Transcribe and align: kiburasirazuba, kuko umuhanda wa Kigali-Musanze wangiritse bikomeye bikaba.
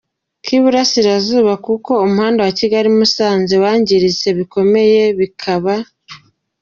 kiburasirazuba, 0.43 1.53
kuko 1.65 1.91
umuhanda 2.05 2.39
wa 2.45 2.53
Kigali-Musanze 2.59 3.55
wangiritse 3.63 4.27
bikomeye 4.37 5.01
bikaba. 5.19 5.73